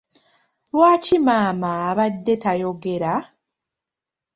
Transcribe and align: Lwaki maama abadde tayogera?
Lwaki 0.73 1.15
maama 1.25 1.69
abadde 1.89 2.33
tayogera? 2.43 3.13